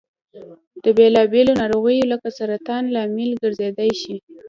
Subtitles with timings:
[0.83, 4.15] د بېلا بېلو نارغیو لکه سرطان لامل ګرځيدای شي.